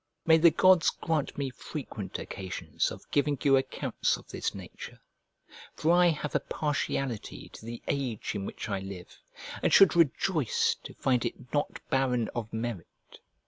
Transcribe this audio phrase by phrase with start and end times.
[0.25, 4.99] May the gods grant me frequent occasions of giving you accounts of this nature!
[5.75, 9.15] for I have a partiality to the age in which I live,
[9.61, 13.19] and should rejoice to find it not barren of merit.